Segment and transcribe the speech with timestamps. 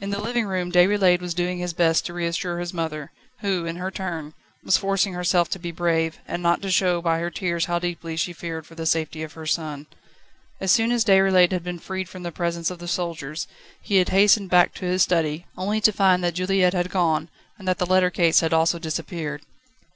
[0.00, 3.74] In the living room Déroulède was doing his best to reassure his mother, who, in
[3.74, 7.64] her turn, was forcing herself to be brave, and not to show by her tears
[7.64, 9.88] how deeply she feared for the safety of her son.
[10.60, 13.48] As soon as Déroulède had been freed from the presence of the soldiers,
[13.82, 17.28] he had hastened back to his study, only to find that Juliette had gone,
[17.58, 19.42] and that the letter case had also disappeared.